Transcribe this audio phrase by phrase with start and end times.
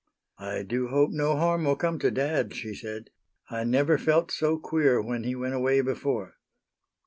[0.39, 3.11] "I do hope no harm will come to dad," she said.
[3.51, 6.37] "I never felt so queer when he went away before."